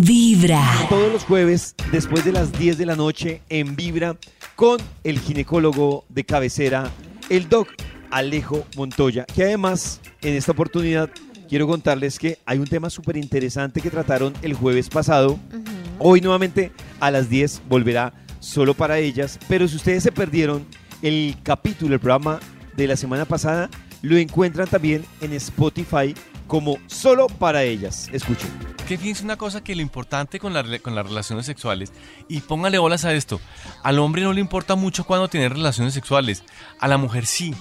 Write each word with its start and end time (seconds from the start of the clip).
Vibra. 0.00 0.60
Todos 0.88 1.12
los 1.12 1.22
jueves, 1.22 1.76
después 1.92 2.24
de 2.24 2.32
las 2.32 2.52
10 2.58 2.78
de 2.78 2.86
la 2.86 2.96
noche, 2.96 3.42
en 3.48 3.76
Vibra, 3.76 4.16
con 4.56 4.78
el 5.04 5.20
ginecólogo 5.20 6.04
de 6.08 6.24
cabecera, 6.24 6.90
el 7.28 7.48
doc 7.48 7.68
Alejo 8.10 8.66
Montoya, 8.76 9.24
que 9.24 9.44
además, 9.44 10.00
en 10.22 10.34
esta 10.34 10.50
oportunidad, 10.50 11.10
quiero 11.48 11.68
contarles 11.68 12.18
que 12.18 12.38
hay 12.44 12.58
un 12.58 12.66
tema 12.66 12.90
súper 12.90 13.16
interesante 13.16 13.80
que 13.80 13.88
trataron 13.88 14.34
el 14.42 14.54
jueves 14.54 14.88
pasado. 14.88 15.38
Hoy 16.00 16.20
nuevamente 16.20 16.72
a 16.98 17.12
las 17.12 17.28
10 17.28 17.62
volverá 17.68 18.12
solo 18.40 18.74
para 18.74 18.98
ellas, 18.98 19.38
pero 19.48 19.68
si 19.68 19.76
ustedes 19.76 20.02
se 20.02 20.10
perdieron 20.10 20.66
el 21.02 21.36
capítulo, 21.44 21.94
el 21.94 22.00
programa 22.00 22.40
de 22.76 22.88
la 22.88 22.96
semana 22.96 23.26
pasada, 23.26 23.70
lo 24.02 24.16
encuentran 24.16 24.66
también 24.66 25.04
en 25.20 25.34
Spotify 25.34 26.16
como 26.48 26.78
solo 26.88 27.28
para 27.28 27.62
ellas. 27.62 28.08
Escuchen. 28.12 28.73
Que 28.88 28.98
fíjense 28.98 29.24
una 29.24 29.36
cosa 29.36 29.64
que 29.64 29.74
lo 29.74 29.80
importante 29.80 30.38
con, 30.38 30.52
la 30.52 30.78
con 30.78 30.94
las 30.94 31.06
relaciones 31.06 31.46
sexuales, 31.46 31.90
y 32.28 32.40
póngale 32.42 32.78
bolas 32.78 33.06
a 33.06 33.14
esto, 33.14 33.40
al 33.82 33.98
hombre 33.98 34.22
no 34.22 34.32
le 34.34 34.40
importa 34.40 34.74
mucho 34.74 35.04
cuando 35.04 35.28
tiene 35.28 35.48
relaciones 35.48 35.94
sexuales, 35.94 36.44
a 36.80 36.88
la 36.88 36.98
mujer 36.98 37.24
sí. 37.24 37.54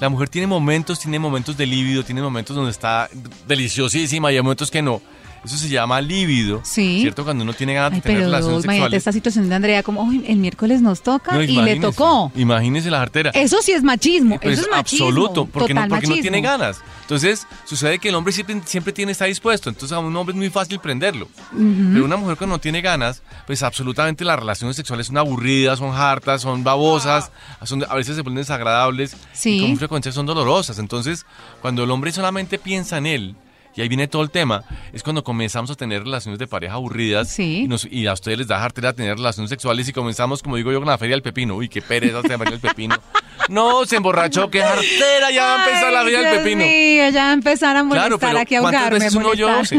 La 0.00 0.10
mujer 0.10 0.28
tiene 0.28 0.46
momentos, 0.46 1.00
tiene 1.00 1.18
momentos 1.18 1.56
de 1.56 1.64
líbido, 1.64 2.04
tiene 2.04 2.20
momentos 2.20 2.54
donde 2.54 2.70
está 2.70 3.08
deliciosísima 3.48 4.30
y 4.30 4.36
hay 4.36 4.42
momentos 4.42 4.70
que 4.70 4.82
no. 4.82 5.00
Eso 5.46 5.56
se 5.56 5.68
llama 5.68 6.00
líbido, 6.00 6.60
Sí. 6.64 6.98
¿cierto? 7.00 7.24
Cuando 7.24 7.44
uno 7.44 7.52
tiene 7.54 7.74
ganas 7.74 7.92
de 7.92 7.96
Ay, 7.96 8.00
tener 8.02 8.16
pero 8.18 8.26
relaciones 8.30 8.64
imagínate 8.64 8.82
sexuales. 8.82 8.98
esta 8.98 9.12
situación 9.12 9.48
de 9.48 9.54
Andrea, 9.54 9.82
como 9.82 10.10
"Ay, 10.10 10.24
el 10.28 10.36
miércoles 10.38 10.82
nos 10.82 11.02
toca 11.02 11.32
No, 11.32 11.42
y 11.42 11.46
le 11.46 11.76
tocó. 11.80 12.30
Imagínese 12.36 12.90
la 12.90 12.98
jartera. 12.98 13.30
Eso 13.30 13.62
sí 13.62 13.72
es 13.72 13.82
machismo, 13.82 14.38
Pues, 14.40 14.58
eso 14.58 14.62
es 14.68 14.70
machismo. 14.70 15.06
absoluto, 15.06 15.46
porque, 15.46 15.72
no, 15.74 15.80
porque 15.82 15.90
no 15.90 15.94
machismo. 16.08 16.22
tiene 16.22 16.40
ganas. 16.40 16.80
Entonces, 17.02 17.46
sucede 17.64 17.98
que 18.00 18.08
el 18.08 18.14
hombre 18.16 18.32
siempre, 18.32 18.60
siempre 18.64 18.92
tiene 18.92 19.12
está 19.12 19.26
dispuesto. 19.26 19.70
Entonces, 19.70 19.96
a 19.96 20.00
un 20.00 20.14
hombre 20.16 20.32
es 20.32 20.36
muy 20.36 20.50
fácil 20.50 20.80
prenderlo. 20.80 21.28
Pero 21.52 22.04
una 22.04 22.16
mujer 22.16 22.36
que 22.36 22.46
no 22.46 22.58
tiene 22.58 22.80
ganas, 22.80 23.22
pues 23.46 23.62
absolutamente 23.62 24.24
las 24.24 24.38
relaciones 24.38 24.76
sexuales 24.76 25.06
son 25.06 25.16
aburridas, 25.16 25.78
son 25.78 25.94
hartas, 25.94 26.42
son 26.42 26.64
babosas, 26.64 27.30
son, 27.62 27.84
a 27.88 27.94
veces 27.94 28.16
se 28.16 28.24
ponen 28.24 28.38
desagradables 28.38 29.16
Sí. 29.32 29.58
y 29.58 29.60
con 29.62 29.76
frecuencia 29.78 30.10
son 30.10 30.26
dolorosas. 30.26 30.78
Entonces, 30.80 31.24
cuando 31.62 31.84
el 31.84 31.90
hombre 31.92 32.10
solamente 32.10 32.58
piensa 32.58 32.98
en 32.98 33.06
él, 33.06 33.36
y 33.76 33.82
ahí 33.82 33.88
viene 33.88 34.08
todo 34.08 34.22
el 34.22 34.30
tema, 34.30 34.64
es 34.92 35.02
cuando 35.02 35.22
comenzamos 35.22 35.70
a 35.70 35.74
tener 35.76 36.02
relaciones 36.02 36.38
de 36.38 36.46
pareja 36.46 36.74
aburridas 36.74 37.28
Sí. 37.28 37.62
y, 37.64 37.68
nos- 37.68 37.84
y 37.90 38.06
a 38.06 38.14
ustedes 38.14 38.38
les 38.38 38.46
da 38.48 38.58
jartera 38.58 38.92
tener 38.94 39.16
relaciones 39.16 39.50
sexuales 39.50 39.86
y 39.88 39.92
comenzamos, 39.92 40.42
como 40.42 40.56
digo 40.56 40.72
yo, 40.72 40.78
con 40.80 40.88
la 40.88 40.98
feria 40.98 41.14
del 41.14 41.22
pepino. 41.22 41.54
Uy, 41.56 41.68
qué 41.68 41.82
pereza 41.82 42.22
feria 42.22 42.44
del 42.50 42.60
pepino. 42.60 42.96
No, 43.48 43.84
se 43.84 43.96
emborrachó, 43.96 44.50
qué 44.50 44.60
jartera, 44.60 45.30
ya 45.30 45.44
va 45.44 45.54
a 45.62 45.66
empezar 45.68 45.92
la 45.92 46.02
feria 46.02 46.20
del 46.22 46.38
pepino. 46.38 46.64
mío, 46.64 47.10
ya 47.10 47.24
va 47.26 47.30
a 47.30 47.32
empezar 47.34 47.76
a 47.76 47.84
molestar 47.84 48.08
Claro, 48.08 48.18
pero 48.18 48.38
aquí 48.40 48.54
a 48.56 48.60
¿cuántas 48.60 48.80
ahogarme. 48.82 48.98
veces 49.04 49.14
uno 49.14 49.34
yo? 49.34 49.64
Sí, 49.64 49.76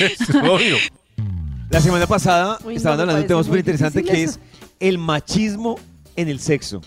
es 0.00 0.30
obvio. 0.42 0.76
La 1.70 1.80
semana 1.80 2.06
pasada 2.06 2.58
Uy, 2.64 2.74
no, 2.74 2.76
estaban 2.78 2.98
hablando 3.00 3.18
de 3.18 3.22
un 3.22 3.28
tema 3.28 3.44
súper 3.44 3.60
interesante 3.60 4.02
que 4.02 4.22
eso. 4.24 4.32
es 4.32 4.40
el 4.80 4.98
machismo 4.98 5.78
en 6.16 6.28
el 6.28 6.40
sexo. 6.40 6.80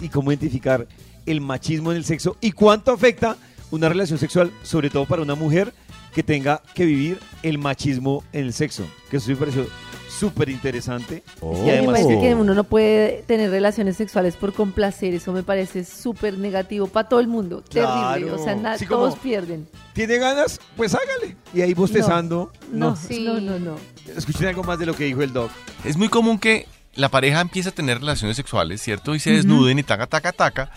Y 0.00 0.08
cómo 0.08 0.32
identificar 0.32 0.86
el 1.26 1.40
machismo 1.40 1.90
en 1.90 1.98
el 1.98 2.04
sexo 2.04 2.36
y 2.40 2.52
cuánto 2.52 2.92
afecta 2.92 3.36
una 3.72 3.88
relación 3.88 4.18
sexual, 4.20 4.52
sobre 4.62 4.88
todo 4.90 5.04
para 5.06 5.22
una 5.22 5.34
mujer 5.34 5.74
que 6.14 6.22
tenga 6.22 6.62
que 6.74 6.84
vivir 6.84 7.18
el 7.42 7.58
machismo 7.58 8.22
en 8.32 8.44
el 8.44 8.52
sexo. 8.52 8.86
Que 9.10 9.16
eso 9.16 9.30
me 9.30 9.36
pareció 9.36 9.66
súper 10.08 10.50
interesante. 10.50 11.22
Y 11.40 11.46
me 11.46 11.70
además 11.72 12.00
parece 12.02 12.20
que- 12.20 12.34
uno 12.34 12.54
no 12.54 12.64
puede 12.64 13.24
tener 13.26 13.50
relaciones 13.50 13.96
sexuales 13.96 14.36
por 14.36 14.52
complacer. 14.52 15.14
Eso 15.14 15.32
me 15.32 15.42
parece 15.42 15.84
súper 15.84 16.36
negativo 16.38 16.86
para 16.86 17.08
todo 17.08 17.18
el 17.18 17.28
mundo. 17.28 17.62
Terrible. 17.62 18.26
Claro. 18.28 18.34
O 18.40 18.44
sea, 18.44 18.54
na- 18.54 18.76
Sí, 18.78 18.86
como- 18.86 19.00
todos 19.06 19.18
pierden. 19.18 19.66
¿Tiene 19.94 20.18
ganas? 20.18 20.60
Pues 20.76 20.94
hágale. 20.94 21.34
Y 21.54 21.62
ahí 21.62 21.72
bostezando. 21.74 22.52
No, 22.70 22.90
No. 22.90 22.96
Sí. 22.96 23.24
no, 23.24 23.40
no, 23.40 23.58
no. 23.58 23.76
Escuchen 24.14 24.46
algo 24.48 24.62
más 24.62 24.78
de 24.78 24.86
lo 24.86 24.94
que 24.94 25.04
dijo 25.04 25.22
el 25.22 25.32
doc. 25.32 25.50
Es 25.84 25.96
muy 25.96 26.08
común 26.10 26.38
que 26.38 26.68
la 26.94 27.08
pareja 27.08 27.40
empiece 27.40 27.70
a 27.70 27.72
tener 27.72 27.98
relaciones 28.00 28.36
sexuales, 28.36 28.82
¿cierto? 28.82 29.14
Y 29.14 29.18
se 29.18 29.30
desnuden 29.30 29.78
y 29.78 29.82
taca, 29.82 30.06
taca, 30.06 30.30
taca. 30.32 30.70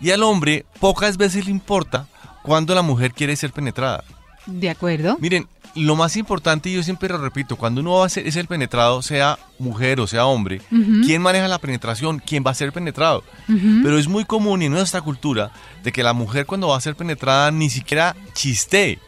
Y 0.00 0.10
al 0.12 0.22
hombre 0.22 0.64
pocas 0.80 1.18
veces 1.18 1.44
le 1.44 1.50
importa 1.50 2.08
cuando 2.48 2.74
la 2.74 2.82
mujer 2.82 3.12
quiere 3.12 3.36
ser 3.36 3.52
penetrada. 3.52 4.02
De 4.46 4.70
acuerdo. 4.70 5.16
Miren, 5.20 5.46
lo 5.74 5.94
más 5.94 6.16
importante, 6.16 6.70
y 6.70 6.74
yo 6.74 6.82
siempre 6.82 7.08
lo 7.10 7.18
repito, 7.18 7.56
cuando 7.56 7.82
uno 7.82 7.92
va 7.98 8.06
a 8.06 8.08
ser, 8.08 8.26
es 8.26 8.34
el 8.36 8.46
penetrado, 8.46 9.02
sea 9.02 9.38
mujer 9.58 10.00
o 10.00 10.06
sea 10.06 10.24
hombre, 10.26 10.62
¿quién 11.04 11.20
maneja 11.22 11.46
la 11.46 11.58
penetración? 11.58 12.18
¿Quién 12.18 12.42
va 12.44 12.50
a 12.52 12.54
ser 12.54 12.72
penetrado? 12.72 13.22
Pero 13.46 13.98
es 13.98 14.08
muy 14.08 14.24
común 14.24 14.62
en 14.62 14.72
nuestra 14.72 15.02
cultura 15.02 15.52
de 15.84 15.92
que 15.92 16.02
la 16.02 16.14
mujer 16.14 16.46
cuando 16.46 16.68
va 16.68 16.76
a 16.78 16.80
ser 16.80 16.96
penetrada 16.96 17.50
ni 17.50 17.68
siquiera 17.68 18.16
chistee, 18.32 18.98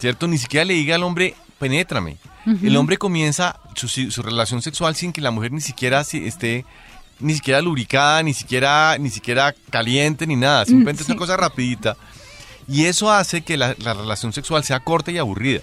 ¿cierto? 0.00 0.26
Ni 0.26 0.36
siquiera 0.38 0.64
le 0.64 0.74
diga 0.74 0.96
al 0.96 1.04
hombre, 1.04 1.34
penétrame. 1.58 2.16
El 2.62 2.76
hombre 2.76 2.98
comienza 2.98 3.58
su, 3.76 3.88
su 3.88 4.20
relación 4.22 4.60
sexual 4.60 4.94
sin 4.96 5.12
que 5.12 5.20
la 5.22 5.30
mujer 5.30 5.52
ni 5.52 5.60
siquiera 5.62 6.04
si- 6.04 6.26
esté 6.26 6.66
ni 7.20 7.32
siquiera 7.34 7.62
lubricada, 7.62 8.22
ni 8.24 8.34
siquiera, 8.34 8.98
ni 8.98 9.08
siquiera 9.08 9.54
caliente, 9.70 10.26
ni 10.26 10.34
nada. 10.36 10.66
Simplemente 10.66 11.02
es 11.02 11.06
sí. 11.06 11.12
una 11.12 11.18
cosa 11.20 11.36
rapidita. 11.38 11.96
Y 12.68 12.86
eso 12.86 13.10
hace 13.10 13.42
que 13.42 13.56
la, 13.56 13.74
la 13.78 13.94
relación 13.94 14.32
sexual 14.32 14.64
sea 14.64 14.80
corta 14.80 15.10
y 15.10 15.18
aburrida. 15.18 15.60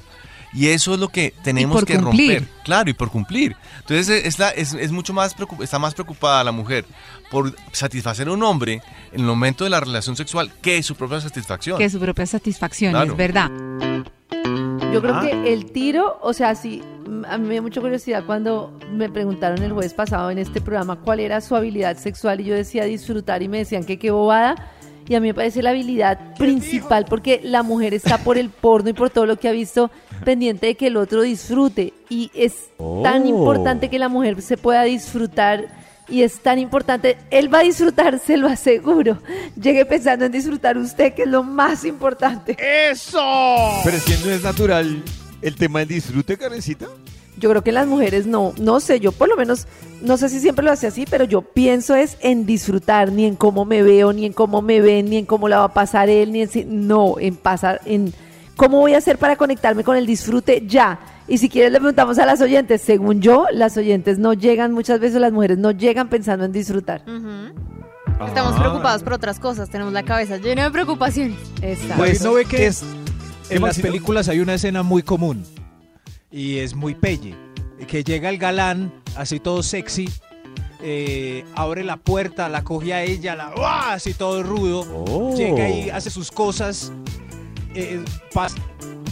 Y 0.54 0.68
eso 0.68 0.94
es 0.94 1.00
lo 1.00 1.08
que 1.08 1.34
tenemos 1.44 1.78
por 1.78 1.86
que 1.86 1.98
cumplir. 1.98 2.40
romper. 2.40 2.54
Claro, 2.66 2.90
y 2.90 2.94
por 2.94 3.10
cumplir. 3.10 3.56
Entonces 3.80 4.26
es, 4.26 4.38
la- 4.38 4.50
es, 4.50 4.74
es 4.74 4.92
mucho 4.92 5.14
más 5.14 5.36
preocup- 5.36 5.64
está 5.64 5.80
más 5.80 5.94
preocupada 5.94 6.44
la 6.44 6.52
mujer 6.52 6.84
por 7.30 7.56
satisfacer 7.72 8.28
a 8.28 8.34
un 8.34 8.44
hombre 8.44 8.82
en 9.14 9.22
el 9.22 9.26
momento 9.26 9.64
de 9.64 9.70
la 9.70 9.80
relación 9.80 10.18
sexual 10.18 10.52
que 10.62 10.84
su 10.84 10.96
propia 10.96 11.22
satisfacción. 11.22 11.78
Que 11.78 11.90
su 11.90 12.00
propia 12.02 12.26
satisfacción, 12.26 12.92
Claro. 12.92 13.12
es 13.12 13.18
verdad. 13.18 13.50
Yo 14.94 15.02
creo 15.02 15.16
Ah. 15.16 15.22
que 15.22 15.54
el 15.54 15.72
tiro, 15.72 16.20
o 16.22 16.34
sea, 16.34 16.54
sí, 16.54 16.82
mm, 17.08 17.24
a 17.26 17.38
mí 17.38 17.46
me 17.48 17.54
dio 17.54 17.62
mucha 17.62 17.80
curiosidad 17.80 18.26
cuando 18.26 18.78
me 18.92 19.08
preguntaron 19.10 19.64
el 19.64 19.72
jueves 19.72 19.94
pasado 19.94 20.32
en 20.32 20.38
este 20.38 20.60
programa 20.60 20.98
cuál 20.98 21.22
era 21.22 21.40
su 21.40 21.56
habilidad 21.56 21.96
sexual 21.98 22.42
y 22.42 22.46
yo 22.46 22.56
decía 22.56 22.84
disfrutar 22.84 23.42
y 23.42 23.48
me 23.48 23.60
decían 23.60 23.86
que 23.86 23.98
qué 23.98 24.12
bobada. 24.12 24.56
Y 25.12 25.16
a 25.16 25.20
mí 25.20 25.28
me 25.28 25.34
parece 25.34 25.62
la 25.62 25.72
habilidad 25.72 26.36
principal 26.36 27.04
porque 27.04 27.42
la 27.44 27.64
mujer 27.64 27.94
está 27.94 28.18
por 28.20 28.38
el 28.38 28.50
porno 28.50 28.92
y 28.92 28.94
por 28.94 29.10
todo 29.10 29.26
lo 29.26 29.38
que 29.38 29.50
ha 29.50 29.52
visto 29.52 29.92
pendiente 30.24 30.68
de 30.68 30.76
que 30.76 30.88
el 30.88 30.96
otro 30.96 31.22
disfrute. 31.24 31.92
Y 32.08 32.32
es 32.34 32.70
tan 33.04 33.24
Oh. 33.24 33.28
importante 33.28 33.90
que 33.90 34.00
la 34.00 34.08
mujer 34.08 34.42
se 34.42 34.56
pueda 34.56 34.84
disfrutar 34.84 35.68
y 36.08 36.22
es 36.24 36.40
tan 36.40 36.60
importante, 36.60 37.18
él 37.30 37.54
va 37.54 37.60
a 37.60 37.64
disfrutar, 37.64 38.20
se 38.20 38.38
lo 38.38 38.48
aseguro. 38.48 39.18
Llegue 39.62 39.86
pensando 39.86 40.24
en 40.24 40.32
disfrutar 40.32 40.78
usted, 40.78 41.14
que 41.14 41.24
es 41.24 41.28
lo 41.28 41.44
más 41.44 41.84
importante. 41.84 42.56
Pero 43.84 43.98
es 43.98 44.04
que 44.06 44.18
no 44.26 44.32
es 44.32 44.44
natural 44.44 45.04
el 45.42 45.56
tema 45.58 45.80
del 45.80 45.90
disfrute, 45.90 46.38
Karencita. 46.38 46.88
Yo 47.38 47.50
creo 47.50 47.64
que 47.64 47.72
las 47.72 47.88
mujeres 47.88 48.28
no, 48.28 48.54
no 48.60 48.80
sé, 48.80 49.00
yo 49.00 49.12
por 49.12 49.28
lo 49.30 49.36
menos, 49.36 49.66
no 50.02 50.18
sé 50.18 50.30
si 50.30 50.40
siempre 50.40 50.64
lo 50.66 50.72
hace 50.72 50.88
así, 50.88 51.06
pero 51.10 51.24
yo 51.24 51.42
pienso 51.42 51.96
es 51.96 52.18
en 52.22 52.46
disfrutar, 52.46 53.12
ni 53.12 53.26
en 53.26 53.36
cómo 53.36 53.66
me 53.66 53.82
veo, 53.84 54.14
ni 54.14 54.26
en 54.26 54.34
cómo 54.34 54.62
me 54.62 54.80
ven, 54.82 55.10
ni 55.10 55.18
en 55.18 55.26
cómo 55.26 55.48
la 55.50 55.60
va 55.60 55.64
a 55.66 55.74
pasar 55.74 56.10
él, 56.10 56.32
ni 56.34 56.42
en 56.42 56.50
si- 56.50 56.66
no, 56.66 57.16
en 57.20 57.36
pasar, 57.36 57.82
en 57.86 58.14
cómo 58.58 58.80
voy 58.80 58.94
a 58.94 58.98
hacer 59.00 59.18
para 59.18 59.38
conectarme 59.38 59.84
con 59.84 59.96
el 59.98 60.06
disfrute 60.06 60.64
ya. 60.68 61.00
Y 61.28 61.38
si 61.38 61.48
quieres 61.50 61.72
le 61.72 61.80
preguntamos 61.80 62.20
a 62.20 62.26
las 62.26 62.42
oyentes, 62.42 62.82
según 62.82 63.22
yo, 63.22 63.46
las 63.54 63.76
oyentes 63.78 64.20
no 64.20 64.34
llegan, 64.34 64.74
muchas 64.74 65.00
veces 65.00 65.20
las 65.22 65.32
mujeres 65.32 65.58
no 65.58 65.72
llegan 65.72 66.10
pensando 66.10 66.46
en 66.46 66.52
disfrutar. 66.52 67.04
Estamos 68.28 68.54
Ah. 68.56 68.60
preocupados 68.60 69.02
por 69.04 69.14
otras 69.14 69.40
cosas, 69.40 69.70
tenemos 69.70 69.94
la 69.94 70.04
cabeza 70.04 70.38
llena 70.38 70.66
de 70.66 70.72
preocupaciones. 70.72 71.38
Exacto. 71.62 71.96
Pues 71.98 72.22
¿no 72.24 72.34
ve 72.34 72.46
que 72.46 72.58
¿qué 72.58 72.68
es? 72.68 72.84
¿Qué 73.50 73.56
En 73.56 73.62
las 73.64 73.80
películas 73.80 74.30
hay 74.30 74.40
una 74.42 74.54
escena 74.56 74.84
muy 74.84 75.02
común 75.02 75.44
y 76.32 76.60
es 76.60 76.76
muy 76.76 76.96
pelle. 76.96 77.36
Que 77.88 78.04
llega 78.04 78.30
el 78.30 78.38
galán, 78.38 78.92
así 79.16 79.40
todo 79.40 79.64
sexy, 79.64 80.10
eh, 80.82 81.44
abre 81.56 81.84
la 81.84 81.98
puerta, 81.98 82.48
la 82.50 82.64
coge 82.64 82.94
a 82.94 83.04
ella, 83.04 83.36
la 83.36 83.52
¡ah! 83.58 83.94
así 83.94 84.14
todo 84.14 84.44
rudo, 84.44 84.86
Oh. 85.08 85.36
llega 85.36 85.70
y 85.70 85.90
hace 85.90 86.10
sus 86.10 86.32
cosas, 86.32 86.92
eh, 87.76 88.04
pasa 88.34 88.56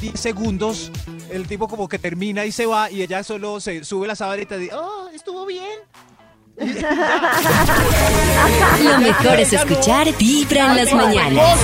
10 0.02 0.20
segundos, 0.20 0.92
el 1.32 1.48
tipo 1.48 1.68
como 1.68 1.88
que 1.90 2.00
termina 2.00 2.46
y 2.46 2.52
se 2.52 2.66
va 2.66 2.90
y 2.92 3.02
ella 3.02 3.24
solo 3.24 3.60
se 3.60 3.84
sube 3.84 4.08
la 4.08 4.16
sabanita 4.16 4.56
y 4.56 4.60
dice, 4.62 4.76
¡oh, 4.76 5.10
estuvo 5.14 5.46
bien! 5.46 5.66
Lo 8.84 9.00
mejor 9.00 9.40
es 9.40 9.54
escuchar 9.54 10.08
Vibra 10.18 10.72
en 10.72 10.78
las 10.78 10.94
mañanas. 10.94 11.60